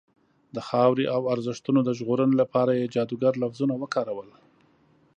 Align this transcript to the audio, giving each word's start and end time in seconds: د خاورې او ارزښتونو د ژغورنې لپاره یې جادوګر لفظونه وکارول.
د 0.55 0.57
خاورې 0.67 1.05
او 1.15 1.21
ارزښتونو 1.33 1.79
د 1.83 1.89
ژغورنې 1.97 2.35
لپاره 2.41 2.71
یې 2.79 2.91
جادوګر 2.95 3.33
لفظونه 3.43 3.73
وکارول. 3.81 4.29